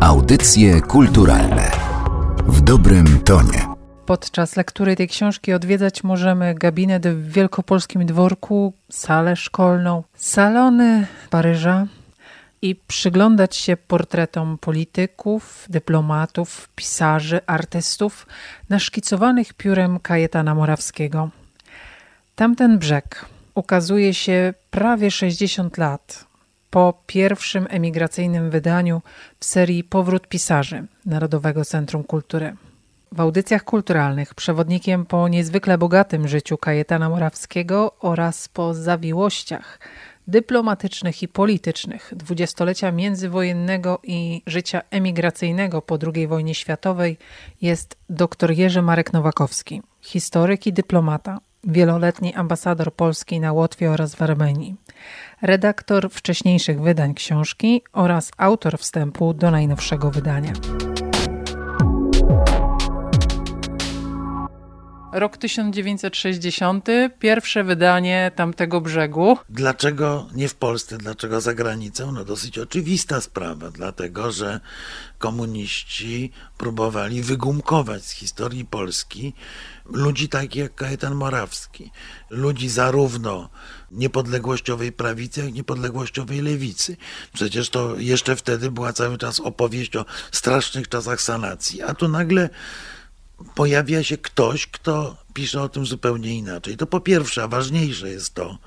Audycje 0.00 0.80
kulturalne 0.80 1.70
w 2.46 2.60
dobrym 2.60 3.20
tonie. 3.24 3.66
Podczas 4.06 4.56
lektury 4.56 4.96
tej 4.96 5.08
książki 5.08 5.52
odwiedzać 5.52 6.04
możemy 6.04 6.54
gabinet 6.54 7.08
w 7.08 7.32
Wielkopolskim 7.32 8.06
Dworku, 8.06 8.72
salę 8.90 9.36
szkolną, 9.36 10.02
salony 10.14 11.06
Paryża 11.30 11.86
i 12.62 12.76
przyglądać 12.76 13.56
się 13.56 13.76
portretom 13.76 14.58
polityków, 14.58 15.66
dyplomatów, 15.68 16.68
pisarzy, 16.76 17.40
artystów 17.46 18.26
naszkicowanych 18.68 19.54
piórem 19.54 19.98
Kajetana 20.00 20.54
Morawskiego. 20.54 21.30
Tamten 22.34 22.78
brzeg 22.78 23.24
ukazuje 23.54 24.14
się 24.14 24.54
prawie 24.70 25.10
60 25.10 25.78
lat 25.78 26.29
po 26.70 27.02
pierwszym 27.06 27.66
emigracyjnym 27.70 28.50
wydaniu 28.50 29.02
w 29.38 29.44
serii 29.44 29.84
Powrót 29.84 30.28
Pisarzy 30.28 30.86
Narodowego 31.06 31.64
Centrum 31.64 32.04
Kultury. 32.04 32.56
W 33.12 33.20
audycjach 33.20 33.64
kulturalnych 33.64 34.34
przewodnikiem 34.34 35.06
po 35.06 35.28
niezwykle 35.28 35.78
bogatym 35.78 36.28
życiu 36.28 36.58
Kajetana 36.58 37.08
Morawskiego 37.08 37.92
oraz 38.00 38.48
po 38.48 38.74
zawiłościach 38.74 39.78
dyplomatycznych 40.28 41.22
i 41.22 41.28
politycznych 41.28 42.12
dwudziestolecia 42.16 42.92
międzywojennego 42.92 43.98
i 44.02 44.42
życia 44.46 44.82
emigracyjnego 44.90 45.82
po 45.82 45.98
II 46.14 46.26
wojnie 46.26 46.54
światowej 46.54 47.16
jest 47.62 47.96
dr 48.10 48.50
Jerzy 48.50 48.82
Marek 48.82 49.12
Nowakowski, 49.12 49.82
historyk 50.00 50.66
i 50.66 50.72
dyplomata, 50.72 51.40
wieloletni 51.64 52.34
ambasador 52.34 52.94
Polski 52.94 53.40
na 53.40 53.52
Łotwie 53.52 53.90
oraz 53.90 54.14
w 54.14 54.22
Armenii, 54.22 54.76
redaktor 55.42 56.10
wcześniejszych 56.10 56.80
wydań 56.80 57.14
książki 57.14 57.82
oraz 57.92 58.30
autor 58.36 58.78
wstępu 58.78 59.34
do 59.34 59.50
najnowszego 59.50 60.10
wydania. 60.10 60.52
Rok 65.12 65.36
1960, 65.36 66.86
pierwsze 67.18 67.64
wydanie 67.64 68.32
tamtego 68.36 68.80
brzegu. 68.80 69.38
Dlaczego 69.48 70.26
nie 70.34 70.48
w 70.48 70.54
Polsce, 70.54 70.98
dlaczego 70.98 71.40
za 71.40 71.54
granicą? 71.54 72.12
No 72.12 72.24
dosyć 72.24 72.58
oczywista 72.58 73.20
sprawa, 73.20 73.70
dlatego 73.70 74.32
że 74.32 74.60
komuniści 75.18 76.32
próbowali 76.58 77.22
wygumkować 77.22 78.04
z 78.04 78.10
historii 78.10 78.64
Polski 78.64 79.34
ludzi 79.84 80.28
takich 80.28 80.62
jak 80.62 80.74
Kajetan 80.74 81.14
Morawski, 81.14 81.90
ludzi 82.30 82.68
zarówno 82.68 83.48
niepodległościowej 83.90 84.92
prawicy, 84.92 85.40
jak 85.40 85.50
i 85.50 85.52
niepodległościowej 85.52 86.40
lewicy. 86.40 86.96
Przecież 87.32 87.70
to 87.70 87.96
jeszcze 87.98 88.36
wtedy 88.36 88.70
była 88.70 88.92
cały 88.92 89.18
czas 89.18 89.40
opowieść 89.40 89.96
o 89.96 90.04
strasznych 90.32 90.88
czasach 90.88 91.20
sanacji, 91.20 91.82
a 91.82 91.94
tu 91.94 92.08
nagle 92.08 92.48
pojawia 93.54 94.02
się 94.02 94.18
ktoś, 94.18 94.66
kto 94.66 95.16
pisze 95.34 95.62
o 95.62 95.68
tym 95.68 95.86
zupełnie 95.86 96.34
inaczej. 96.34 96.76
To 96.76 96.86
po 96.86 97.00
pierwsze, 97.00 97.42
a 97.42 97.48
ważniejsze 97.48 98.08
jest 98.08 98.34
to, 98.34 98.58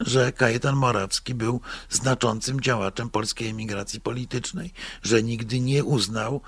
że 0.00 0.32
Kajetan 0.32 0.76
Morawski 0.76 1.34
był 1.34 1.60
znaczącym 1.90 2.60
działaczem 2.60 3.10
polskiej 3.10 3.48
emigracji 3.48 4.00
politycznej, 4.00 4.72
że 5.02 5.22
nigdy 5.22 5.60
nie 5.60 5.84
uznał 5.84 6.40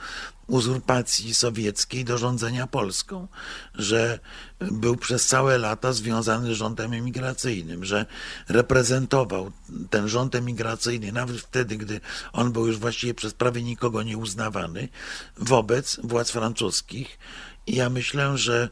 uzurpacji 0.47 1.35
sowieckiej 1.35 2.05
do 2.05 2.19
rządzenia 2.19 2.67
Polską, 2.67 3.29
że 3.75 4.19
był 4.61 4.97
przez 4.97 5.27
całe 5.27 5.59
lata 5.59 5.93
związany 5.93 6.55
z 6.55 6.57
rządem 6.57 6.93
emigracyjnym, 6.93 7.85
że 7.85 8.07
reprezentował 8.49 9.53
ten 9.91 10.09
rząd 10.09 10.35
emigracyjny 10.35 11.13
nawet 11.13 11.41
wtedy, 11.41 11.77
gdy 11.77 12.01
on 12.33 12.53
był 12.53 12.67
już 12.67 12.79
właściwie 12.79 13.15
przez 13.15 13.35
prawie 13.35 13.63
nikogo 13.63 14.03
nie 14.03 14.19
uznawany 14.19 14.89
wobec 15.37 16.01
władz 16.03 16.31
francuskich 16.31 17.19
i 17.67 17.77
ja 17.77 17.91
myślę, 17.91 18.39
że 18.39 18.69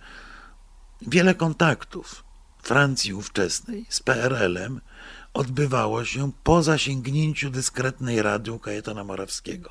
wiele 1.03 1.35
kontaktów 1.35 2.25
Francji 2.63 3.15
ówczesnej 3.15 3.87
z 3.89 4.01
PRL-em 4.01 4.81
odbywało 5.35 6.05
się 6.05 6.33
po 6.45 6.63
zasięgnięciu 6.63 7.51
dyskretnej 7.51 8.23
rady 8.23 8.53
u 8.53 8.59
Kajetana 8.59 9.05
Morawskiego. 9.05 9.71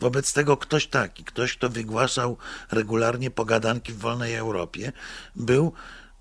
Wobec 0.00 0.32
tego 0.32 0.56
ktoś 0.56 0.86
taki, 0.86 1.24
ktoś, 1.24 1.56
kto 1.56 1.68
wygłaszał 1.68 2.36
regularnie 2.70 3.30
pogadanki 3.30 3.92
w 3.92 3.98
wolnej 3.98 4.34
Europie, 4.34 4.92
był 5.36 5.72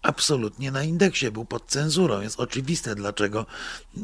absolutnie 0.02 0.72
na 0.72 0.84
indeksie, 0.84 1.31
był 1.31 1.46
pod 1.46 1.68
cenzurą. 1.68 2.22
Jest 2.22 2.40
oczywiste, 2.40 2.96
dlaczego 2.96 3.46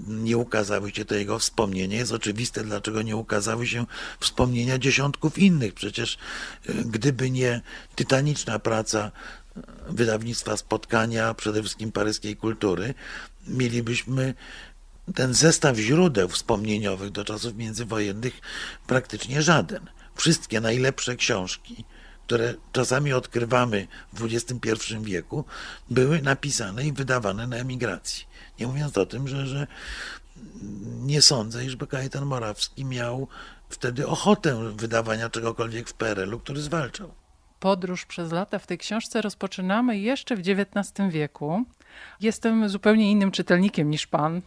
nie 0.07 0.37
ukazały 0.37 0.91
się 0.91 1.05
te 1.05 1.19
jego 1.19 1.39
wspomnienia. 1.39 1.97
Jest 1.97 2.11
oczywiste, 2.11 2.63
dlaczego 2.63 3.01
nie 3.01 3.15
ukazały 3.15 3.67
się 3.67 3.85
wspomnienia 4.19 4.77
dziesiątków 4.77 5.37
innych. 5.37 5.73
Przecież 5.73 6.17
e, 6.65 6.73
gdyby 6.73 7.31
nie 7.31 7.61
tytaniczna 7.95 8.59
praca 8.59 9.11
wydawnictwa 9.89 10.57
spotkania, 10.57 11.33
przede 11.33 11.61
wszystkim 11.61 11.91
paryskiej 11.91 12.35
kultury, 12.35 12.93
mielibyśmy 13.47 14.33
ten 15.15 15.33
zestaw 15.33 15.77
źródeł 15.77 16.29
wspomnieniowych 16.29 17.09
do 17.09 17.25
czasów 17.25 17.55
międzywojennych 17.55 18.33
praktycznie 18.87 19.41
żaden. 19.41 19.89
Wszystkie 20.15 20.61
najlepsze 20.61 21.15
książki, 21.15 21.85
które 22.25 22.53
czasami 22.71 23.13
odkrywamy 23.13 23.87
w 24.13 24.25
XXI 24.25 24.97
wieku, 25.01 25.45
były 25.89 26.21
napisane 26.21 26.85
i 26.85 26.93
wydawane 26.93 27.47
na 27.47 27.57
emigracji. 27.57 28.25
Nie 28.59 28.67
mówiąc 28.67 28.97
o 28.97 29.05
tym, 29.05 29.27
że, 29.27 29.47
że 29.47 29.67
nie 30.83 31.21
sądzę, 31.21 31.65
iżby 31.65 31.87
Kajetan 31.87 32.25
Morawski 32.25 32.85
miał 32.85 33.27
wtedy 33.69 34.07
ochotę 34.07 34.71
wydawania 34.75 35.29
czegokolwiek 35.29 35.89
w 35.89 35.93
PRL-u, 35.93 36.39
który 36.39 36.61
zwalczał. 36.61 37.20
Podróż 37.61 38.05
przez 38.05 38.31
lata 38.31 38.59
w 38.59 38.67
tej 38.67 38.77
książce 38.77 39.21
rozpoczynamy 39.21 39.99
jeszcze 39.99 40.35
w 40.35 40.39
XIX 40.39 40.93
wieku. 41.09 41.63
Jestem 42.21 42.69
zupełnie 42.69 43.11
innym 43.11 43.31
czytelnikiem 43.31 43.89
niż 43.89 44.07
pan. 44.07 44.41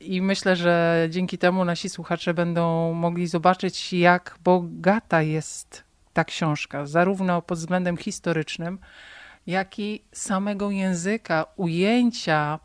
I 0.00 0.22
myślę, 0.22 0.56
że 0.56 1.06
dzięki 1.10 1.38
temu 1.38 1.64
nasi 1.64 1.88
słuchacze 1.88 2.34
będą 2.34 2.92
mogli 2.92 3.26
zobaczyć, 3.26 3.92
jak 3.92 4.38
bogata 4.44 5.22
jest 5.22 5.84
ta 6.12 6.24
książka, 6.24 6.86
zarówno 6.86 7.42
pod 7.42 7.58
względem 7.58 7.96
historycznym, 7.96 8.78
jak 9.46 9.78
i 9.78 10.02
samego 10.12 10.70
języka, 10.70 11.46
ujęcia, 11.56 12.58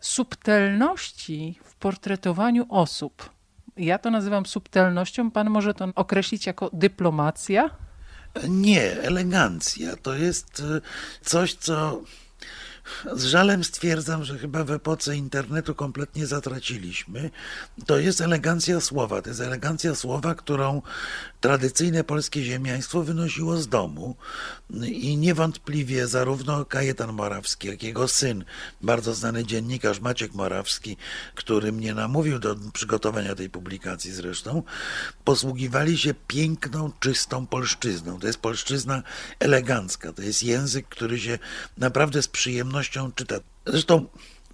subtelności 0.00 1.58
w 1.64 1.74
portretowaniu 1.74 2.66
osób. 2.68 3.30
Ja 3.76 3.98
to 3.98 4.10
nazywam 4.10 4.46
subtelnością, 4.46 5.30
pan 5.30 5.50
może 5.50 5.74
to 5.74 5.88
określić 5.94 6.46
jako 6.46 6.70
dyplomacja? 6.72 7.70
Nie, 8.48 9.00
elegancja. 9.02 9.96
To 9.96 10.14
jest 10.14 10.60
e, 10.60 10.80
coś, 11.24 11.54
co 11.54 12.02
z 13.12 13.24
żalem 13.24 13.64
stwierdzam, 13.64 14.24
że 14.24 14.38
chyba 14.38 14.64
w 14.64 14.70
epoce 14.70 15.16
internetu 15.16 15.74
kompletnie 15.74 16.26
zatraciliśmy. 16.26 17.30
To 17.86 17.98
jest 17.98 18.20
elegancja 18.20 18.80
słowa. 18.80 19.22
To 19.22 19.28
jest 19.28 19.40
elegancja 19.40 19.94
słowa, 19.94 20.34
którą 20.34 20.82
tradycyjne 21.40 22.04
polskie 22.04 22.44
ziemiaństwo 22.44 23.02
wynosiło 23.02 23.56
z 23.56 23.68
domu. 23.68 24.16
I 24.86 25.16
niewątpliwie 25.16 26.06
zarówno 26.06 26.64
Kajetan 26.64 27.12
Morawski, 27.12 27.68
jak 27.68 27.82
jego 27.82 28.08
syn, 28.08 28.44
bardzo 28.82 29.14
znany 29.14 29.44
dziennikarz 29.44 30.00
Maciek 30.00 30.34
Morawski, 30.34 30.96
który 31.34 31.72
mnie 31.72 31.94
namówił 31.94 32.38
do 32.38 32.56
przygotowania 32.72 33.34
tej 33.34 33.50
publikacji 33.50 34.12
zresztą, 34.12 34.62
posługiwali 35.24 35.98
się 35.98 36.14
piękną, 36.26 36.92
czystą 37.00 37.46
polszczyzną. 37.46 38.20
To 38.20 38.26
jest 38.26 38.38
polszczyzna 38.38 39.02
elegancka. 39.38 40.12
To 40.12 40.22
jest 40.22 40.42
język, 40.42 40.88
który 40.88 41.20
się 41.20 41.38
naprawdę 41.78 42.22
z 42.22 42.28
przyjemnością 42.28 42.69
przyjemnością 42.70 43.12
czyta. 43.12 43.34
Zresztą 43.66 44.06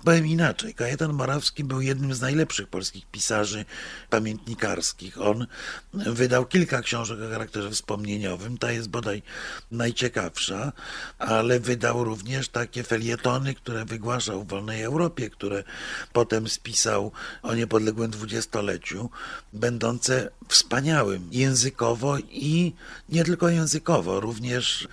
Powiem 0.04 0.27
inaczej, 0.27 0.75
Kajetan 0.75 1.12
Morawski 1.12 1.65
był 1.65 1.81
jednym 1.81 2.15
z 2.15 2.21
najlepszych 2.21 2.69
polskich 2.69 3.06
pisarzy 3.06 3.65
pamiętnikarskich. 4.10 5.21
On 5.21 5.47
wydał 5.94 6.47
kilka 6.47 6.82
książek 6.82 7.18
o 7.21 7.30
charakterze 7.30 7.71
wspomnieniowym, 7.71 8.59
ta 8.59 8.72
jest 8.72 8.89
bodaj 8.89 9.22
najciekawsza, 9.71 10.72
ale 11.18 11.60
wydał 11.60 12.04
również 12.04 12.48
takie 12.48 12.83
felietony, 12.83 13.54
które 13.54 13.84
wygłaszał 13.84 14.45
w 14.45 14.48
Wolnej 14.48 14.83
Europie, 14.83 15.30
które 15.30 15.65
potem 16.12 16.48
spisał 16.48 17.12
o 17.42 17.54
niepodległym 17.54 18.10
dwudziestoleciu, 18.10 19.10
będące 19.53 20.30
wspaniałym 20.48 21.28
językowo 21.33 22.19
i 22.19 22.72
nie 23.09 23.24
tylko 23.24 23.48
językowo, 23.48 24.21
również 24.21 24.89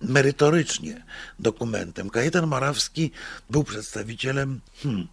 merytorycznie 0.00 1.04
dokumentem. 1.38 2.10
Kajetan 2.10 2.46
Morawski 2.46 3.10
był 3.50 3.64
przedstawicielem 3.64 4.60
hmm, 4.82 5.08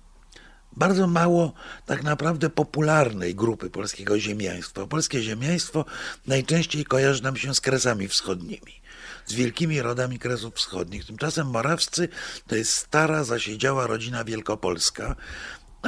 bardzo 0.78 1.08
mało 1.08 1.54
tak 1.86 2.04
naprawdę 2.04 2.50
popularnej 2.50 3.36
grupy 3.36 3.70
polskiego 3.70 4.20
ziemiaństwa. 4.20 4.88
Polskie 4.88 5.22
ziemiaństwo 5.22 5.86
najczęściej 6.28 6.86
kojarzy 6.86 7.24
nam 7.24 7.38
się 7.38 7.56
z 7.56 7.62
kresami 7.62 8.08
wschodnimi, 8.08 8.82
z 9.26 9.34
wielkimi 9.34 9.82
rodami 9.82 10.20
kresów 10.20 10.56
wschodnich. 10.56 11.06
Tymczasem 11.06 11.48
Morawscy 11.48 12.10
to 12.48 12.56
jest 12.56 12.72
stara, 12.72 13.24
zasiedziała 13.24 13.88
rodzina 13.88 14.24
wielkopolska, 14.24 15.16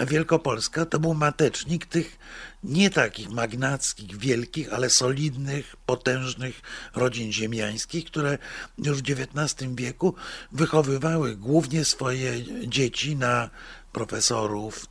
Wielkopolska 0.05 0.85
to 0.85 0.99
był 0.99 1.13
matecznik 1.13 1.85
tych 1.85 2.19
nie 2.63 2.89
takich 2.89 3.29
magnackich, 3.29 4.17
wielkich, 4.17 4.73
ale 4.73 4.89
solidnych, 4.89 5.75
potężnych 5.85 6.61
rodzin 6.95 7.31
ziemiańskich, 7.31 8.05
które 8.05 8.37
już 8.77 9.01
w 9.01 9.09
XIX 9.09 9.71
wieku 9.75 10.15
wychowywały 10.51 11.35
głównie 11.35 11.85
swoje 11.85 12.33
dzieci 12.67 13.15
na 13.15 13.49
profesorów, 13.93 14.85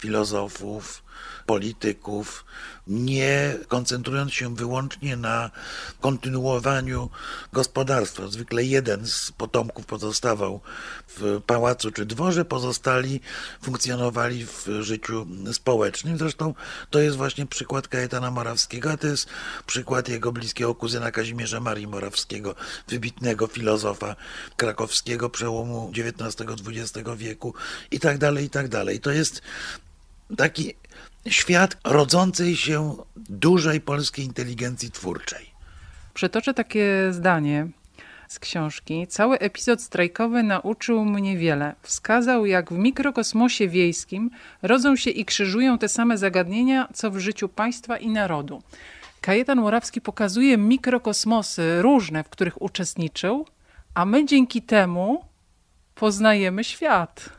filozofów, 0.00 1.03
polityków, 1.46 2.44
nie 2.86 3.56
koncentrując 3.68 4.32
się 4.32 4.54
wyłącznie 4.54 5.16
na 5.16 5.50
kontynuowaniu 6.00 7.10
gospodarstwa. 7.52 8.28
Zwykle 8.28 8.64
jeden 8.64 9.06
z 9.06 9.32
potomków 9.32 9.86
pozostawał 9.86 10.60
w 11.08 11.40
pałacu 11.46 11.90
czy 11.90 12.06
dworze, 12.06 12.44
pozostali 12.44 13.20
funkcjonowali 13.62 14.46
w 14.46 14.66
życiu 14.80 15.26
społecznym. 15.52 16.18
Zresztą 16.18 16.54
to 16.90 17.00
jest 17.00 17.16
właśnie 17.16 17.46
przykład 17.46 17.88
Kajetana 17.88 18.30
Morawskiego, 18.30 18.90
a 18.90 18.96
to 18.96 19.06
jest 19.06 19.28
przykład 19.66 20.08
jego 20.08 20.32
bliskiego 20.32 20.74
kuzyna 20.74 21.10
Kazimierza 21.10 21.60
Marii 21.60 21.86
Morawskiego, 21.86 22.54
wybitnego 22.88 23.46
filozofa 23.46 24.16
krakowskiego 24.56 25.30
przełomu 25.30 25.92
XIX-XX 25.94 27.08
wieku 27.16 27.54
i 27.90 28.00
tak 28.00 28.18
dalej, 28.18 28.44
i 28.44 28.50
tak 28.50 28.68
dalej. 28.68 29.00
To 29.00 29.10
jest 29.10 29.42
taki 30.36 30.74
świat 31.28 31.76
rodzącej 31.84 32.56
się 32.56 32.96
dużej 33.16 33.80
polskiej 33.80 34.24
inteligencji 34.24 34.90
twórczej. 34.90 35.50
Przytoczę 36.14 36.54
takie 36.54 37.08
zdanie 37.10 37.68
z 38.28 38.38
książki. 38.38 39.06
Cały 39.06 39.38
epizod 39.38 39.82
strajkowy 39.82 40.42
nauczył 40.42 41.04
mnie 41.04 41.36
wiele. 41.36 41.74
Wskazał, 41.82 42.46
jak 42.46 42.72
w 42.72 42.78
mikrokosmosie 42.78 43.68
wiejskim 43.68 44.30
rodzą 44.62 44.96
się 44.96 45.10
i 45.10 45.24
krzyżują 45.24 45.78
te 45.78 45.88
same 45.88 46.18
zagadnienia, 46.18 46.88
co 46.94 47.10
w 47.10 47.18
życiu 47.18 47.48
państwa 47.48 47.96
i 47.96 48.08
narodu. 48.08 48.62
Kajetan 49.20 49.60
Morawski 49.60 50.00
pokazuje 50.00 50.58
mikrokosmosy 50.58 51.82
różne, 51.82 52.24
w 52.24 52.28
których 52.28 52.62
uczestniczył, 52.62 53.46
a 53.94 54.04
my 54.04 54.26
dzięki 54.26 54.62
temu 54.62 55.24
poznajemy 55.94 56.64
świat. 56.64 57.30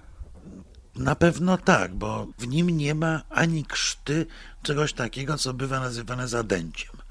Na 0.95 1.15
pewno 1.15 1.57
tak, 1.57 1.95
bo 1.95 2.27
w 2.37 2.47
nim 2.47 2.69
nie 2.69 2.95
ma 2.95 3.21
ani 3.29 3.65
krzty 3.65 4.25
czegoś 4.63 4.93
takiego, 4.93 5.37
co 5.37 5.53
bywa 5.53 5.79
nazywane 5.79 6.27
zadęciem 6.27 7.04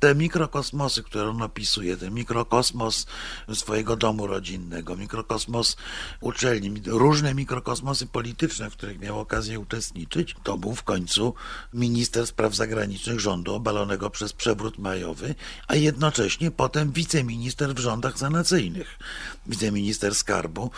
te 0.00 0.14
mikrokosmosy, 0.14 1.02
które 1.02 1.30
on 1.30 1.42
opisuje, 1.42 1.96
ten 1.96 2.14
mikrokosmos 2.14 3.06
swojego 3.54 3.96
domu 3.96 4.26
rodzinnego, 4.26 4.96
mikrokosmos 4.96 5.76
uczelni, 6.20 6.82
różne 6.86 7.34
mikrokosmosy 7.34 8.06
polityczne, 8.06 8.70
w 8.70 8.72
których 8.72 9.00
miał 9.00 9.20
okazję 9.20 9.60
uczestniczyć, 9.60 10.36
to 10.42 10.58
był 10.58 10.74
w 10.74 10.82
końcu 10.82 11.34
minister 11.74 12.26
spraw 12.26 12.54
zagranicznych 12.54 13.20
rządu 13.20 13.54
obalonego 13.54 14.10
przez 14.10 14.32
przewrót 14.32 14.78
majowy, 14.78 15.34
a 15.68 15.74
jednocześnie 15.74 16.50
potem 16.50 16.92
wiceminister 16.92 17.74
w 17.74 17.78
rządach 17.78 18.18
sanacyjnych. 18.18 18.98
Wiceminister 19.46 20.14
skarbu 20.14 20.70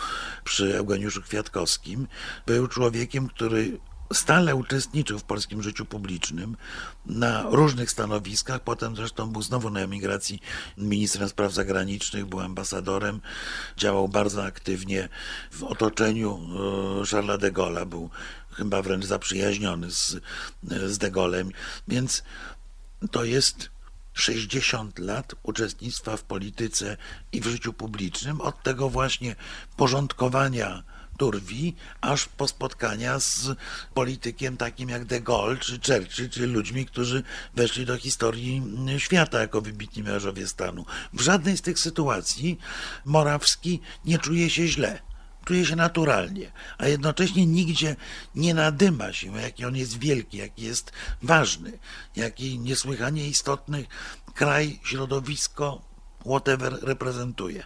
przy 0.43 0.77
Eugeniuszu 0.77 1.21
Kwiatkowskim 1.21 2.07
był 2.45 2.67
człowiekiem, 2.67 3.27
który 3.27 3.77
stale 4.13 4.55
uczestniczył 4.55 5.19
w 5.19 5.23
polskim 5.23 5.63
życiu 5.63 5.85
publicznym 5.85 6.57
na 7.05 7.43
różnych 7.49 7.91
stanowiskach. 7.91 8.59
Potem 8.59 8.95
zresztą 8.95 9.29
był 9.29 9.41
znowu 9.41 9.69
na 9.69 9.79
emigracji 9.79 10.41
ministrem 10.77 11.29
spraw 11.29 11.53
zagranicznych, 11.53 12.25
był 12.25 12.39
ambasadorem, 12.39 13.21
działał 13.77 14.07
bardzo 14.07 14.45
aktywnie 14.45 15.09
w 15.51 15.63
otoczeniu 15.63 16.39
e, 17.01 17.05
Charlesa 17.05 17.37
de 17.37 17.51
Gaulle'a, 17.51 17.85
był 17.85 18.09
chyba 18.51 18.81
wręcz 18.81 19.05
zaprzyjaźniony 19.05 19.91
z, 19.91 20.15
z 20.63 20.97
de 20.97 21.11
Gaulle'em, 21.11 21.49
więc 21.87 22.23
to 23.11 23.23
jest 23.23 23.69
60 24.13 24.99
lat 24.99 25.35
uczestnictwa 25.43 26.17
w 26.17 26.23
polityce 26.23 26.97
i 27.31 27.41
w 27.41 27.47
życiu 27.47 27.73
publicznym, 27.73 28.41
od 28.41 28.63
tego 28.63 28.89
właśnie 28.89 29.35
porządkowania 29.77 30.83
Turwi, 31.17 31.75
aż 32.01 32.25
po 32.25 32.47
spotkania 32.47 33.19
z 33.19 33.49
politykiem 33.93 34.57
takim 34.57 34.89
jak 34.89 35.05
de 35.05 35.21
Gaulle 35.21 35.57
czy 35.57 35.79
Churchill, 35.79 36.29
czy 36.29 36.47
ludźmi, 36.47 36.85
którzy 36.85 37.23
weszli 37.55 37.85
do 37.85 37.97
historii 37.97 38.63
świata 38.97 39.39
jako 39.39 39.61
wybitni 39.61 40.03
mężowie 40.03 40.47
stanu. 40.47 40.85
W 41.13 41.21
żadnej 41.21 41.57
z 41.57 41.61
tych 41.61 41.79
sytuacji 41.79 42.59
Morawski 43.05 43.81
nie 44.05 44.19
czuje 44.19 44.49
się 44.49 44.67
źle 44.67 44.99
czuje 45.45 45.65
się 45.65 45.75
naturalnie, 45.75 46.51
a 46.77 46.87
jednocześnie 46.87 47.45
nigdzie 47.45 47.95
nie 48.35 48.53
nadyma 48.53 49.13
się, 49.13 49.37
jaki 49.37 49.65
on 49.65 49.75
jest 49.75 49.99
wielki, 49.99 50.37
jaki 50.37 50.61
jest 50.61 50.91
ważny, 51.21 51.79
jaki 52.15 52.59
niesłychanie 52.59 53.27
istotny 53.27 53.85
kraj, 54.33 54.79
środowisko, 54.83 55.81
whatever 56.25 56.77
reprezentuje 56.81 57.63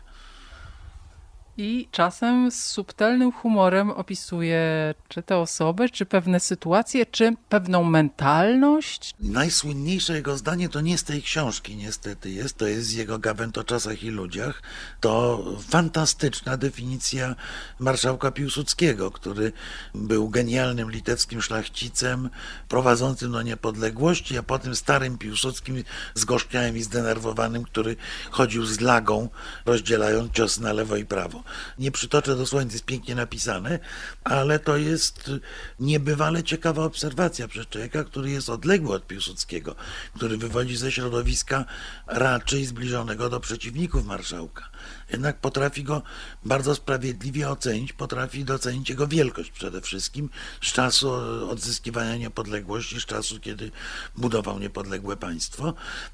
i 1.57 1.88
czasem 1.92 2.51
z 2.51 2.65
subtelnym 2.65 3.31
humorem 3.31 3.92
opisuje 3.92 4.94
czy 5.07 5.24
te 5.24 5.38
osoby, 5.38 5.89
czy 5.89 6.06
pewne 6.06 6.39
sytuacje, 6.39 7.06
czy 7.06 7.33
pewną 7.50 7.83
mentalność. 7.83 9.13
Najsłynniejsze 9.19 10.13
jego 10.13 10.38
zdanie 10.38 10.69
to 10.69 10.81
nie 10.81 10.98
z 10.98 11.04
tej 11.04 11.21
książki 11.21 11.75
niestety 11.75 12.31
jest, 12.31 12.57
to 12.57 12.68
jest 12.68 12.88
z 12.88 12.94
jego 12.94 13.19
Gawęd 13.19 13.57
o 13.57 13.63
czasach 13.63 14.04
i 14.04 14.09
ludziach. 14.09 14.62
To 15.00 15.44
fantastyczna 15.69 16.57
definicja 16.57 17.36
marszałka 17.80 18.31
Piłsudskiego, 18.31 19.12
który 19.12 19.51
był 19.95 20.30
genialnym 20.30 20.92
litewskim 20.92 21.42
szlachcicem, 21.42 22.30
prowadzącym 22.68 23.31
do 23.31 23.42
niepodległości, 23.42 24.38
a 24.38 24.44
potem 24.44 24.75
starym 24.75 25.18
Piłsudskim 25.18 25.83
zgorzkniałym 26.13 26.77
i 26.77 26.83
zdenerwowanym, 26.83 27.63
który 27.63 27.95
chodził 28.31 28.65
z 28.65 28.80
lagą, 28.80 29.30
rozdzielając 29.65 30.31
cios 30.31 30.59
na 30.59 30.74
lewo 30.74 30.95
i 30.95 31.06
prawo. 31.06 31.46
Nie 31.79 31.91
przytoczę 31.91 32.35
dosłownie, 32.35 32.71
jest 32.71 32.85
pięknie 32.85 33.15
napisane, 33.15 33.79
ale 34.23 34.59
to 34.59 34.77
jest 34.77 35.31
niebywale 35.79 36.44
ciekawa 36.44 36.83
obserwacja 36.83 37.47
przez 37.47 37.67
człowieka, 37.67 38.03
który 38.03 38.29
jest 38.31 38.49
odległy 38.49 38.95
od 38.95 39.07
Piłsudskiego, 39.07 39.75
który 40.15 40.38
wywodzi 40.38 40.77
ze 40.77 40.91
środowiska 40.91 41.65
raczej 42.07 42.65
zbliżonego 42.65 43.29
do 43.29 43.39
przeciwników 43.39 44.05
marszałka. 44.05 44.69
Jednak 45.11 45.39
potrafi 45.39 45.83
go 45.83 46.01
bardzo 46.45 46.75
sprawiedliwie 46.75 47.49
ocenić, 47.49 47.94
potrafi 47.94 48.45
docenić 48.45 48.89
jego 48.89 49.07
wielkość 49.07 49.51
przede 49.51 49.81
wszystkim 49.81 50.29
z 50.61 50.73
czasu 50.73 51.11
odzyskiwania 51.49 52.17
niepodległości, 52.17 53.01
z 53.01 53.05
czasu, 53.05 53.39
kiedy 53.39 53.71
budował 54.17 54.59
niepodległe 54.59 55.17
państwo, 55.17 55.73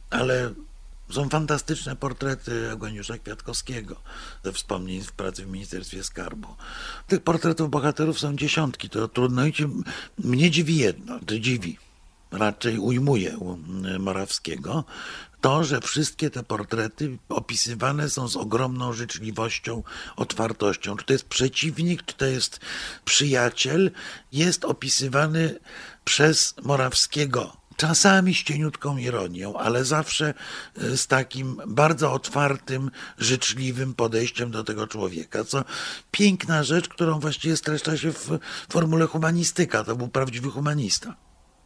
ale 0.09 0.53
są 1.11 1.29
fantastyczne 1.29 1.95
portrety 1.95 2.69
Eugeniusza 2.69 3.17
Kwiatkowskiego 3.17 3.95
ze 4.43 4.53
wspomnień 4.53 5.01
w 5.01 5.11
pracy 5.11 5.45
w 5.45 5.47
Ministerstwie 5.47 6.03
Skarbu. 6.03 6.47
Tych 7.07 7.21
portretów 7.21 7.69
bohaterów 7.69 8.19
są 8.19 8.35
dziesiątki, 8.35 8.89
to 8.89 9.07
trudno 9.07 9.45
i 9.45 9.53
mnie 10.17 10.51
dziwi 10.51 10.77
jedno, 10.77 11.19
to 11.19 11.39
dziwi, 11.39 11.77
raczej 12.31 12.79
ujmuje 12.79 13.37
u 13.37 13.57
Morawskiego, 13.99 14.83
to, 15.41 15.63
że 15.63 15.81
wszystkie 15.81 16.29
te 16.29 16.43
portrety 16.43 17.17
opisywane 17.29 18.09
są 18.09 18.27
z 18.27 18.37
ogromną 18.37 18.93
życzliwością, 18.93 19.83
otwartością. 20.15 20.97
Czy 20.97 21.05
to 21.05 21.13
jest 21.13 21.25
przeciwnik, 21.25 22.03
czy 22.03 22.15
to 22.15 22.25
jest 22.25 22.59
przyjaciel, 23.05 23.91
jest 24.31 24.65
opisywany 24.65 25.59
przez 26.05 26.55
Morawskiego 26.63 27.57
czasami 27.75 28.35
z 28.35 28.43
cieniutką 28.43 28.97
ironią, 28.97 29.57
ale 29.57 29.85
zawsze 29.85 30.33
e, 30.77 30.97
z 30.97 31.07
takim 31.07 31.61
bardzo 31.67 32.13
otwartym, 32.13 32.91
życzliwym 33.17 33.93
podejściem 33.93 34.51
do 34.51 34.63
tego 34.63 34.87
człowieka, 34.87 35.43
co 35.43 35.63
piękna 36.11 36.63
rzecz, 36.63 36.89
którą 36.89 37.19
właściwie 37.19 37.57
streszcza 37.57 37.97
się 37.97 38.11
w 38.11 38.39
formule 38.69 39.05
humanistyka. 39.07 39.83
To 39.83 39.95
był 39.95 40.07
prawdziwy 40.07 40.49
humanista. 40.49 41.15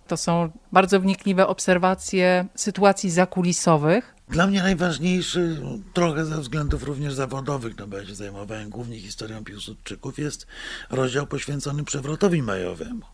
To 0.08 0.18
są 0.18 0.52
bardzo 0.72 1.00
wnikliwe 1.00 1.48
obserwacje 1.48 2.48
sytuacji 2.56 3.12
zakulisowych. 3.12 4.17
Dla 4.28 4.48
mnie 4.48 4.64
najważniejszy, 4.64 5.62
trochę 5.94 6.26
ze 6.26 6.42
względów 6.42 6.84
również 6.84 7.14
zawodowych, 7.14 7.78
no 7.78 7.88
bo 7.88 7.98
ja 7.98 8.06
się 8.06 8.16
zajmowałem 8.16 8.70
głównie 8.70 9.00
historią 9.00 9.44
Piłsudczyków, 9.44 10.20
jest 10.20 10.48
rozdział 10.90 11.28
poświęcony 11.28 11.84
przewrotowi 11.84 12.42
majowemu 12.42 13.06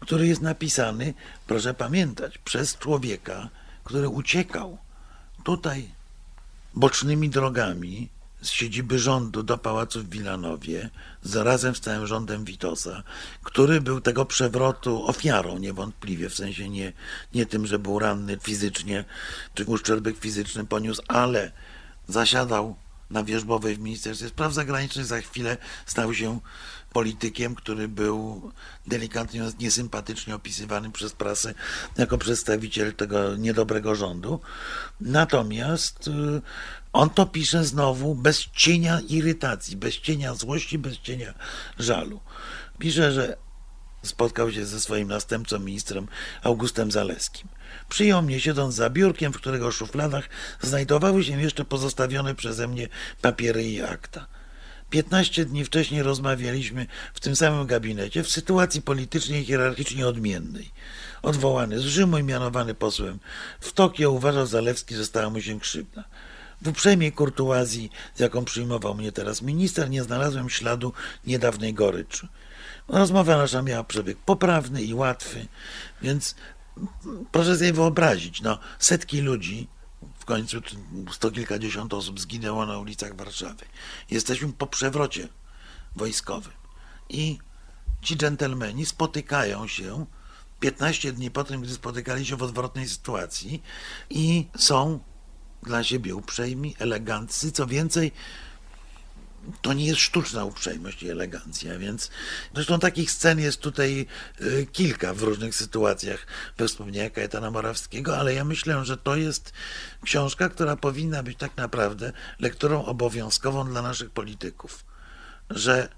który 0.00 0.26
jest 0.26 0.42
napisany, 0.42 1.14
proszę 1.46 1.74
pamiętać, 1.74 2.38
przez 2.38 2.78
człowieka, 2.78 3.48
który 3.84 4.08
uciekał 4.08 4.78
tutaj 5.44 5.88
bocznymi 6.74 7.30
drogami 7.30 8.08
z 8.44 8.50
siedziby 8.50 8.98
rządu 8.98 9.42
do 9.42 9.58
pałacu 9.58 10.00
w 10.00 10.10
Wilanowie, 10.10 10.90
zarazem 11.22 11.74
z 11.74 11.80
całym 11.80 12.06
rządem 12.06 12.44
Witosa, 12.44 13.02
który 13.42 13.80
był 13.80 14.00
tego 14.00 14.24
przewrotu 14.24 15.06
ofiarą 15.06 15.58
niewątpliwie, 15.58 16.28
w 16.28 16.34
sensie 16.34 16.68
nie, 16.68 16.92
nie 17.34 17.46
tym, 17.46 17.66
że 17.66 17.78
był 17.78 17.98
ranny 17.98 18.38
fizycznie, 18.42 19.04
czy 19.54 19.64
uszczerbek 19.64 20.18
fizyczny 20.18 20.64
poniósł, 20.64 21.02
ale 21.08 21.52
zasiadał 22.08 22.76
na 23.14 23.24
Wierzbowej 23.24 23.76
w 23.76 23.80
Ministerstwie 23.80 24.28
Spraw 24.28 24.54
Zagranicznych. 24.54 25.06
Za 25.06 25.20
chwilę 25.20 25.56
stał 25.86 26.14
się 26.14 26.40
politykiem, 26.92 27.54
który 27.54 27.88
był 27.88 28.52
delikatnie 28.86 29.42
niesympatycznie 29.60 30.34
opisywany 30.34 30.90
przez 30.92 31.12
prasę 31.12 31.54
jako 31.98 32.18
przedstawiciel 32.18 32.94
tego 32.94 33.36
niedobrego 33.36 33.94
rządu. 33.94 34.40
Natomiast 35.00 36.08
y, 36.08 36.42
on 36.92 37.10
to 37.10 37.26
pisze 37.26 37.64
znowu 37.64 38.14
bez 38.14 38.38
cienia 38.40 39.00
irytacji, 39.08 39.76
bez 39.76 39.94
cienia 39.94 40.34
złości, 40.34 40.78
bez 40.78 40.98
cienia 40.98 41.34
żalu. 41.78 42.20
Pisze, 42.78 43.12
że 43.12 43.36
spotkał 44.02 44.52
się 44.52 44.66
ze 44.66 44.80
swoim 44.80 45.08
następcą, 45.08 45.58
ministrem 45.58 46.08
Augustem 46.42 46.90
Zaleskim. 46.90 47.48
Przyjął 47.94 48.22
mnie 48.22 48.40
siedząc 48.40 48.74
za 48.74 48.90
biurkiem, 48.90 49.32
w 49.32 49.36
którego 49.36 49.70
szufladach 49.70 50.28
znajdowały 50.60 51.24
się 51.24 51.42
jeszcze 51.42 51.64
pozostawione 51.64 52.34
przeze 52.34 52.68
mnie 52.68 52.88
papiery 53.22 53.64
i 53.64 53.82
akta. 53.82 54.26
Piętnaście 54.90 55.44
dni 55.44 55.64
wcześniej 55.64 56.02
rozmawialiśmy 56.02 56.86
w 57.14 57.20
tym 57.20 57.36
samym 57.36 57.66
gabinecie 57.66 58.22
w 58.22 58.30
sytuacji 58.30 58.82
politycznej 58.82 59.42
i 59.42 59.44
hierarchicznie 59.44 60.06
odmiennej. 60.06 60.70
Odwołany 61.22 61.78
z 61.78 61.82
Rzymu 61.82 62.18
i 62.18 62.22
mianowany 62.22 62.74
posłem 62.74 63.18
w 63.60 63.72
Tokio 63.72 64.10
uważał 64.10 64.46
Zalewski, 64.46 64.94
że 64.94 65.04
stała 65.04 65.30
mu 65.30 65.40
się 65.40 65.60
krzywda. 65.60 66.04
W 66.62 66.68
uprzejmej 66.68 67.12
kurtuazji, 67.12 67.90
z 68.14 68.20
jaką 68.20 68.44
przyjmował 68.44 68.94
mnie 68.94 69.12
teraz 69.12 69.42
minister, 69.42 69.90
nie 69.90 70.02
znalazłem 70.02 70.50
śladu 70.50 70.92
niedawnej 71.26 71.74
goryczy. 71.74 72.28
Rozmowa 72.88 73.36
nasza 73.36 73.62
miała 73.62 73.84
przebieg 73.84 74.18
poprawny 74.18 74.82
i 74.82 74.94
łatwy, 74.94 75.46
więc 76.02 76.34
proszę 77.32 77.56
sobie 77.56 77.72
wyobrazić, 77.72 78.42
no, 78.42 78.58
setki 78.78 79.20
ludzi, 79.20 79.68
w 80.18 80.24
końcu 80.24 80.60
sto 81.12 81.30
kilkadziesiąt 81.30 81.94
osób 81.94 82.20
zginęło 82.20 82.66
na 82.66 82.78
ulicach 82.78 83.16
Warszawy. 83.16 83.64
Jesteśmy 84.10 84.52
po 84.52 84.66
przewrocie 84.66 85.28
wojskowym 85.96 86.52
i 87.08 87.38
ci 88.02 88.16
dżentelmeni 88.16 88.86
spotykają 88.86 89.66
się 89.66 90.06
15 90.60 91.12
dni 91.12 91.30
po 91.30 91.44
tym, 91.44 91.62
gdy 91.62 91.74
spotykali 91.74 92.26
się 92.26 92.36
w 92.36 92.42
odwrotnej 92.42 92.88
sytuacji 92.88 93.62
i 94.10 94.46
są 94.58 95.00
dla 95.62 95.84
siebie 95.84 96.14
uprzejmi, 96.14 96.76
eleganccy, 96.78 97.52
co 97.52 97.66
więcej, 97.66 98.12
to 99.62 99.72
nie 99.72 99.86
jest 99.86 100.00
sztuczna 100.00 100.44
uprzejmość 100.44 101.02
i 101.02 101.10
elegancja, 101.10 101.78
więc 101.78 102.10
zresztą 102.54 102.78
takich 102.78 103.10
scen 103.10 103.40
jest 103.40 103.60
tutaj 103.60 104.06
y, 104.40 104.66
kilka 104.72 105.14
w 105.14 105.22
różnych 105.22 105.54
sytuacjach. 105.54 106.26
We 106.58 106.68
wspomnieniach 106.68 107.12
Kajetana 107.12 107.50
Morawskiego, 107.50 108.18
ale 108.18 108.34
ja 108.34 108.44
myślę, 108.44 108.84
że 108.84 108.96
to 108.96 109.16
jest 109.16 109.52
książka, 110.04 110.48
która 110.48 110.76
powinna 110.76 111.22
być 111.22 111.38
tak 111.38 111.56
naprawdę 111.56 112.12
lekturą 112.38 112.84
obowiązkową 112.84 113.68
dla 113.68 113.82
naszych 113.82 114.10
polityków, 114.10 114.84
że 115.50 115.88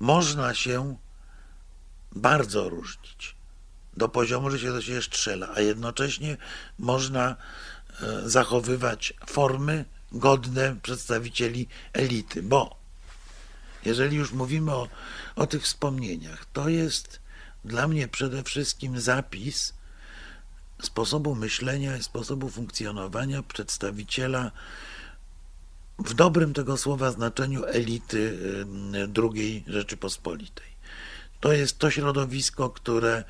można 0.00 0.54
się 0.54 0.96
bardzo 2.12 2.68
różnić 2.68 3.36
do 3.96 4.08
poziomu, 4.08 4.50
że 4.50 4.58
się 4.58 4.72
do 4.72 4.82
siebie 4.82 5.02
strzela, 5.02 5.48
a 5.54 5.60
jednocześnie 5.60 6.36
można 6.78 7.36
y, 8.02 8.30
zachowywać 8.30 9.14
formy 9.26 9.84
godne 10.12 10.76
przedstawicieli 10.82 11.68
elity, 11.92 12.42
bo 12.42 12.79
jeżeli 13.84 14.16
już 14.16 14.32
mówimy 14.32 14.74
o, 14.74 14.88
o 15.36 15.46
tych 15.46 15.62
wspomnieniach, 15.62 16.44
to 16.52 16.68
jest 16.68 17.20
dla 17.64 17.88
mnie 17.88 18.08
przede 18.08 18.42
wszystkim 18.42 19.00
zapis 19.00 19.74
sposobu 20.82 21.34
myślenia 21.34 21.96
i 21.96 22.02
sposobu 22.02 22.50
funkcjonowania 22.50 23.42
przedstawiciela 23.42 24.50
w 25.98 26.14
dobrym 26.14 26.54
tego 26.54 26.76
słowa 26.76 27.10
znaczeniu 27.10 27.64
elity 27.64 28.38
II 29.34 29.64
Rzeczypospolitej. 29.66 30.70
To 31.40 31.52
jest 31.52 31.78
to 31.78 31.90
środowisko, 31.90 32.70
które 32.70 33.24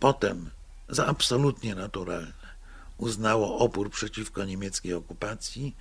potem 0.00 0.50
za 0.88 1.06
absolutnie 1.06 1.74
naturalne 1.74 2.52
uznało 2.98 3.58
opór 3.58 3.90
przeciwko 3.90 4.44
niemieckiej 4.44 4.94
okupacji, 4.94 5.76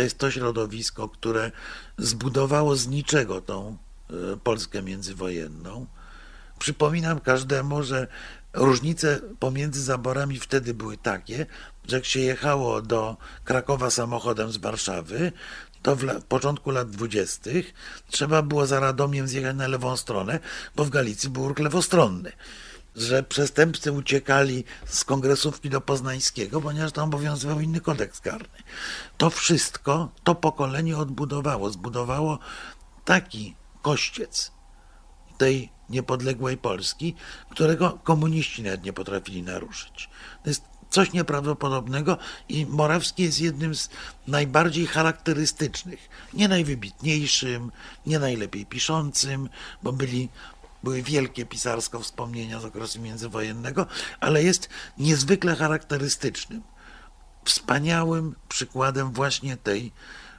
to 0.00 0.04
jest 0.04 0.18
to 0.18 0.30
środowisko, 0.30 1.08
które 1.08 1.52
zbudowało 1.98 2.76
z 2.76 2.88
niczego 2.88 3.40
tą 3.40 3.76
e, 4.10 4.36
Polskę 4.36 4.82
międzywojenną. 4.82 5.86
Przypominam 6.58 7.20
każdemu, 7.20 7.82
że 7.82 8.06
różnice 8.52 9.20
pomiędzy 9.38 9.82
zaborami 9.82 10.38
wtedy 10.38 10.74
były 10.74 10.96
takie, 10.96 11.46
że 11.88 11.96
jak 11.96 12.04
się 12.04 12.20
jechało 12.20 12.82
do 12.82 13.16
Krakowa 13.44 13.90
samochodem 13.90 14.52
z 14.52 14.56
Warszawy, 14.56 15.32
to 15.82 15.96
w 15.96 16.24
początku 16.28 16.70
lat 16.70 16.90
dwudziestych 16.90 17.74
trzeba 18.10 18.42
było 18.42 18.66
za 18.66 18.80
Radomiem 18.80 19.28
zjechać 19.28 19.56
na 19.56 19.68
lewą 19.68 19.96
stronę, 19.96 20.38
bo 20.76 20.84
w 20.84 20.90
Galicji 20.90 21.30
był 21.30 21.48
ruch 21.48 21.58
lewostronny 21.58 22.32
że 22.96 23.22
przestępcy 23.22 23.92
uciekali 23.92 24.64
z 24.86 25.04
kongresówki 25.04 25.70
do 25.70 25.80
Poznańskiego, 25.80 26.60
ponieważ 26.60 26.92
tam 26.92 27.04
obowiązywał 27.04 27.60
inny 27.60 27.80
kodeks 27.80 28.20
karny. 28.20 28.58
To 29.18 29.30
wszystko 29.30 30.12
to 30.24 30.34
pokolenie 30.34 30.98
odbudowało, 30.98 31.70
zbudowało 31.70 32.38
taki 33.04 33.54
kościec 33.82 34.52
tej 35.38 35.70
niepodległej 35.90 36.56
Polski, 36.56 37.14
którego 37.50 37.98
komuniści 38.04 38.62
nawet 38.62 38.84
nie 38.84 38.92
potrafili 38.92 39.42
naruszyć. 39.42 40.08
To 40.42 40.50
jest 40.50 40.62
coś 40.90 41.12
nieprawdopodobnego 41.12 42.18
i 42.48 42.66
Morawski 42.66 43.22
jest 43.22 43.40
jednym 43.40 43.74
z 43.74 43.88
najbardziej 44.26 44.86
charakterystycznych, 44.86 46.08
nie 46.34 46.48
najwybitniejszym, 46.48 47.72
nie 48.06 48.18
najlepiej 48.18 48.66
piszącym, 48.66 49.48
bo 49.82 49.92
byli 49.92 50.28
były 50.82 51.02
wielkie 51.02 51.46
pisarsko 51.46 52.00
wspomnienia 52.00 52.60
z 52.60 52.64
okresu 52.64 53.00
międzywojennego, 53.00 53.86
ale 54.20 54.42
jest 54.42 54.68
niezwykle 54.98 55.56
charakterystycznym, 55.56 56.62
wspaniałym 57.44 58.34
przykładem 58.48 59.12
właśnie 59.12 59.56
tej, 59.56 59.92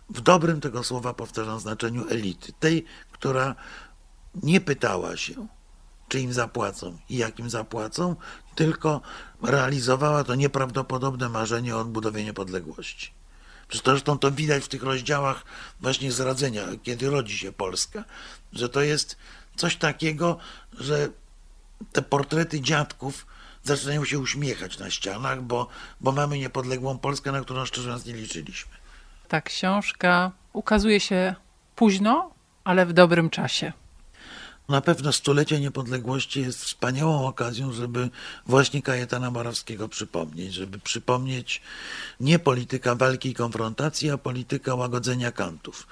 w 0.09 0.21
dobrym 0.21 0.61
tego 0.61 0.83
słowa 0.83 1.13
powtarzam 1.13 1.59
znaczeniu 1.59 2.09
elity, 2.09 2.53
tej, 2.59 2.85
która 3.11 3.55
nie 4.43 4.61
pytała 4.61 5.17
się, 5.17 5.47
czy 6.07 6.19
im 6.19 6.33
zapłacą 6.33 6.97
i 7.09 7.17
jakim 7.17 7.49
zapłacą, 7.49 8.15
tylko 8.55 9.01
realizowała 9.43 10.23
to 10.23 10.35
nieprawdopodobne 10.35 11.29
marzenie 11.29 11.75
o 11.75 11.79
odbudowie 11.79 12.23
niepodległości. 12.23 13.13
Zresztą 13.85 14.19
to 14.19 14.31
widać 14.31 14.63
w 14.63 14.67
tych 14.67 14.83
rozdziałach 14.83 15.45
właśnie 15.81 16.11
zradzenia, 16.11 16.63
kiedy 16.83 17.09
rodzi 17.09 17.37
się 17.37 17.51
Polska, 17.51 18.03
że 18.53 18.69
to 18.69 18.81
jest 18.81 19.17
coś 19.61 19.75
takiego, 19.75 20.37
że 20.79 21.09
te 21.91 22.01
portrety 22.01 22.61
dziadków 22.61 23.25
zaczynają 23.63 24.05
się 24.05 24.19
uśmiechać 24.19 24.79
na 24.79 24.89
ścianach, 24.89 25.41
bo, 25.41 25.67
bo 26.01 26.11
mamy 26.11 26.37
niepodległą 26.37 26.97
Polskę, 26.97 27.31
na 27.31 27.41
którą 27.41 27.65
szczerze 27.65 27.89
mówiąc 27.89 28.05
nie 28.05 28.13
liczyliśmy. 28.13 28.71
Ta 29.27 29.41
książka 29.41 30.31
ukazuje 30.53 30.99
się 30.99 31.35
późno, 31.75 32.33
ale 32.63 32.85
w 32.85 32.93
dobrym 32.93 33.29
czasie. 33.29 33.73
Na 34.71 34.81
pewno 34.81 35.11
stulecie 35.11 35.59
niepodległości 35.59 36.41
jest 36.41 36.65
wspaniałą 36.65 37.27
okazją, 37.27 37.73
żeby 37.73 38.09
właśnie 38.45 38.81
Kajetana 38.81 39.31
Morawskiego 39.31 39.89
przypomnieć, 39.89 40.53
żeby 40.53 40.79
przypomnieć 40.79 41.61
nie 42.19 42.39
polityka 42.39 42.95
walki 42.95 43.29
i 43.29 43.33
konfrontacji, 43.33 44.09
a 44.09 44.17
polityka 44.17 44.75
łagodzenia 44.75 45.31
kantów. 45.31 45.87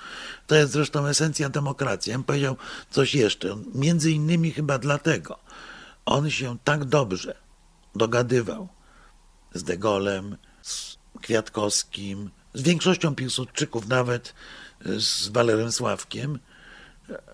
To 0.47 0.55
jest 0.55 0.71
zresztą 0.71 1.05
esencja 1.05 1.49
demokracji. 1.49 2.09
Ja 2.09 2.17
bym 2.17 2.23
powiedział 2.23 2.55
coś 2.89 3.15
jeszcze. 3.15 3.57
Między 3.73 4.11
innymi 4.11 4.51
chyba 4.51 4.77
dlatego 4.77 5.39
on 6.05 6.29
się 6.29 6.57
tak 6.63 6.85
dobrze 6.85 7.35
dogadywał 7.95 8.67
z 9.53 9.63
De 9.63 9.77
z 10.61 10.97
Kwiatkowskim, 11.21 12.29
z 12.53 12.61
większością 12.61 13.15
Piłsudczyków, 13.15 13.87
nawet 13.87 14.33
z 14.85 15.27
Walerem 15.27 15.71
Sławkiem, 15.71 16.39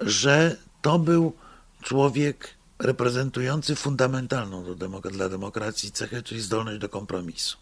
że 0.02 0.56
to 0.86 1.00
był 1.00 1.34
człowiek 1.82 2.50
reprezentujący 2.80 3.76
fundamentalną 3.76 4.76
demok 4.76 5.08
dla 5.08 5.30
demokracji 5.30 5.92
cechę, 5.92 6.24
czyli 6.24 6.42
zdolność 6.42 6.80
do 6.80 6.90
kompromisu. 6.90 7.58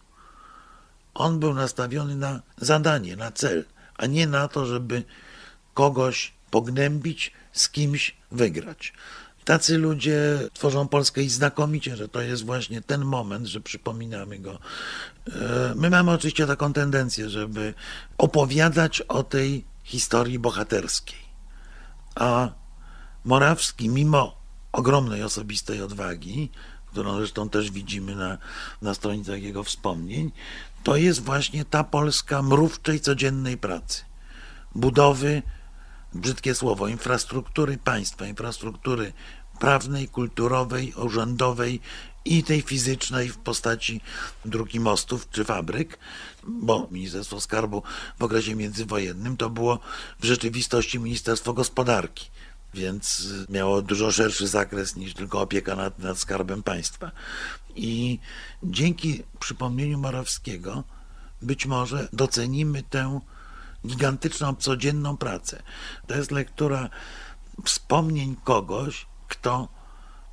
On 1.13 1.39
był 1.39 1.53
nastawiony 1.53 2.15
na 2.15 2.41
zadanie, 2.57 3.15
na 3.15 3.31
cel, 3.31 3.65
a 3.95 4.05
nie 4.05 4.27
na 4.27 4.47
to, 4.47 4.65
żeby 4.65 5.03
kogoś 5.73 6.33
pognębić, 6.51 7.31
z 7.51 7.69
kimś 7.69 8.15
wygrać. 8.31 8.93
Tacy 9.45 9.77
ludzie 9.77 10.39
tworzą 10.53 10.87
Polskę 10.87 11.21
i 11.21 11.29
znakomicie, 11.29 11.95
że 11.95 12.07
to 12.07 12.21
jest 12.21 12.45
właśnie 12.45 12.81
ten 12.81 13.05
moment, 13.05 13.47
że 13.47 13.61
przypominamy 13.61 14.39
go. 14.39 14.59
E, 15.27 15.73
my 15.75 15.89
mamy 15.89 16.11
oczywiście 16.11 16.47
taką 16.47 16.73
tendencję, 16.73 17.29
żeby 17.29 17.73
opowiadać 18.17 19.01
o 19.01 19.23
tej 19.23 19.65
historii 19.83 20.39
bohaterskiej. 20.39 21.23
A 22.15 22.62
Morawski, 23.25 23.89
mimo 23.89 24.35
ogromnej 24.71 25.23
osobistej 25.23 25.81
odwagi, 25.81 26.49
którą 26.87 27.17
zresztą 27.17 27.49
też 27.49 27.71
widzimy 27.71 28.15
na, 28.15 28.37
na 28.81 28.93
stronicach 28.93 29.41
jego 29.41 29.63
wspomnień, 29.63 30.31
to 30.83 30.95
jest 30.95 31.21
właśnie 31.21 31.65
ta 31.65 31.83
Polska 31.83 32.41
mrówczej 32.41 32.99
codziennej 32.99 33.57
pracy. 33.57 34.03
budowy, 34.75 35.41
brzydkie 36.13 36.55
słowo, 36.55 36.87
infrastruktury 36.87 37.77
państwa, 37.77 38.27
infrastruktury 38.27 39.13
prawnej, 39.59 40.07
kulturowej, 40.07 40.93
urzędowej 40.93 41.79
i 42.25 42.43
tej 42.43 42.61
fizycznej 42.61 43.29
w 43.29 43.37
postaci 43.37 44.01
dróg 44.45 44.73
i 44.73 44.79
mostów 44.79 45.29
czy 45.29 45.43
fabryk, 45.45 45.99
bo 46.43 46.87
Ministerstwo 46.91 47.41
Skarbu 47.41 47.83
w 48.19 48.23
okresie 48.23 48.55
międzywojennym 48.55 49.37
to 49.37 49.49
było 49.49 49.79
w 50.19 50.25
rzeczywistości 50.25 50.99
Ministerstwo 50.99 51.53
Gospodarki 51.53 52.29
więc 52.73 53.27
miało 53.49 53.81
dużo 53.81 54.11
szerszy 54.11 54.47
zakres 54.47 54.95
niż 54.95 55.13
tylko 55.13 55.41
opieka 55.41 55.75
nad, 55.75 55.99
nad 55.99 56.17
skarbem 56.17 56.63
państwa. 56.63 57.11
I 57.75 58.19
dzięki 58.63 59.23
przypomnieniu 59.39 59.97
Morawskiego 59.97 60.83
być 61.41 61.65
może 61.65 62.07
docenimy 62.13 62.83
tę 62.83 63.19
gigantyczną, 63.87 64.55
codzienną 64.55 65.17
pracę. 65.17 65.63
To 66.07 66.15
jest 66.15 66.31
lektura 66.31 66.89
wspomnień 67.65 68.35
kogoś, 68.43 69.05
kto 69.27 69.67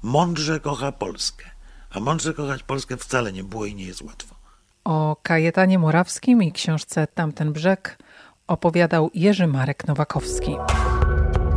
mądrze 0.03 0.61
kocha 0.61 0.93
Polskę. 0.93 1.51
A 1.91 2.01
mądrze 2.01 2.35
kochać 2.35 2.63
Polskę 2.63 2.97
wcale 2.97 3.33
nie 3.33 3.45
było 3.45 3.67
i 3.67 3.75
nie 3.75 3.85
jest 3.85 4.03
łatwo. 4.03 4.35
O 4.85 5.17
Kajetanie 5.23 5.79
Morawskim 5.79 6.43
i 6.43 6.53
książce 6.53 7.07
Tamten 7.07 7.53
Brzeg 7.53 7.99
opowiadał 8.47 9.11
Jerzy 9.15 9.47
Marek 9.47 9.87
Nowakowski. 9.87 10.57